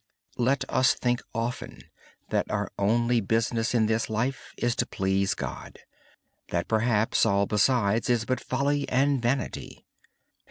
Let 0.39 0.63
us 0.67 0.95
often 1.35 1.69
consider 1.69 1.89
that 2.29 2.49
our 2.49 2.71
only 2.79 3.21
business 3.21 3.75
in 3.75 3.85
this 3.85 4.09
life 4.09 4.51
is 4.57 4.75
to 4.77 4.87
please 4.87 5.35
God, 5.35 5.77
that 6.49 6.67
perhaps 6.67 7.23
all 7.23 7.45
besides 7.45 8.09
is 8.09 8.25
but 8.25 8.39
folly 8.39 8.89
and 8.89 9.21
vanity. 9.21 9.85